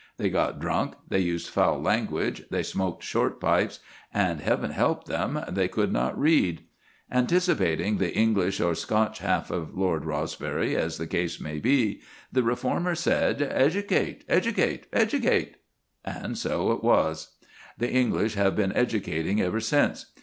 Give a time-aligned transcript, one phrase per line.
[0.17, 3.81] They got drunk, they used foul language, they smoked short pipes,
[4.11, 5.39] and, Heaven help them!
[5.47, 6.61] they could not read.
[7.11, 12.01] Anticipating the English or Scotch half of Lord Rosebery, as the case may be,
[12.31, 15.57] the reformer said, "Educate, educate, educate!"
[16.03, 17.47] And it was so.
[17.77, 20.07] The English have been educating ever since.